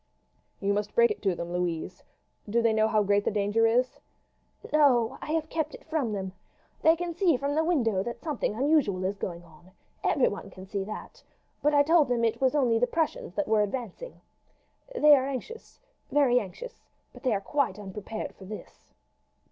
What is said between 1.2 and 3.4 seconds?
to them, Louise. Do they know how great the